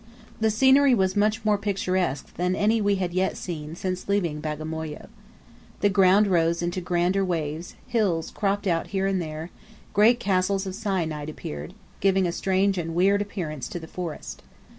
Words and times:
The 0.39 0.49
scenery 0.49 0.95
was 0.95 1.15
much 1.15 1.45
more 1.45 1.59
picturesque 1.59 2.33
than 2.33 2.55
any 2.55 2.81
we 2.81 2.95
had 2.95 3.13
yet 3.13 3.37
seen 3.37 3.75
since 3.75 4.09
leaving 4.09 4.41
Bagamoyo. 4.41 5.09
The 5.81 5.89
ground 5.89 6.25
rose 6.25 6.63
into 6.63 6.81
grander 6.81 7.23
waves 7.23 7.75
hills 7.85 8.31
cropped 8.31 8.65
out 8.65 8.87
here 8.87 9.05
and 9.05 9.21
there 9.21 9.51
great 9.93 10.19
castles 10.19 10.65
of 10.65 10.73
syenite 10.73 11.29
appeared, 11.29 11.75
giving 11.99 12.25
a 12.25 12.31
strange 12.31 12.79
and 12.79 12.95
weird 12.95 13.21
appearance 13.21 13.67
to 13.67 13.79
the 13.79 13.85
forest. 13.87 14.41